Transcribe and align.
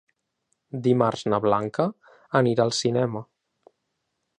Dimarts 0.87 1.21
na 1.35 1.39
Blanca 1.45 1.87
anirà 2.43 2.67
al 2.67 2.77
cinema. 2.83 3.27